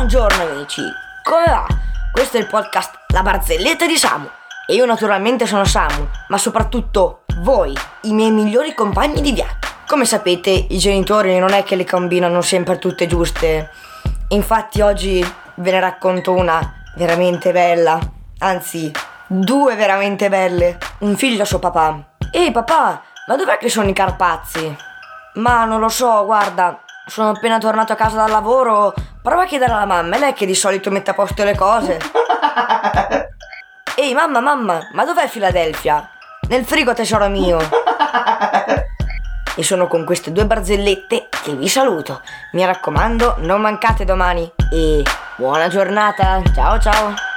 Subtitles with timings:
[0.00, 0.82] Buongiorno amici,
[1.22, 1.66] come va?
[2.10, 4.26] Questo è il podcast La barzelletta di Samu
[4.66, 9.68] e io naturalmente sono Samu, ma soprattutto voi, i miei migliori compagni di viaggio.
[9.86, 13.68] Come sapete, i genitori non è che le combinano sempre tutte giuste.
[14.28, 15.22] Infatti oggi
[15.56, 17.98] ve ne racconto una veramente bella,
[18.38, 18.90] anzi,
[19.26, 20.78] due veramente belle.
[21.00, 22.14] Un figlio a suo papà.
[22.32, 24.74] Ehi papà, ma dov'è che sono i Carpazzi?
[25.34, 28.94] Ma non lo so, guarda, sono appena tornato a casa dal lavoro.
[29.22, 31.98] Prova a chiedere alla mamma, è lei che di solito mette a posto le cose.
[33.94, 36.08] Ehi mamma, mamma, ma dov'è Filadelfia?
[36.48, 37.58] Nel frigo tesoro mio.
[39.54, 42.22] E sono con queste due barzellette che vi saluto.
[42.52, 44.50] Mi raccomando, non mancate domani.
[44.72, 45.02] E
[45.36, 46.40] buona giornata.
[46.54, 47.29] Ciao ciao.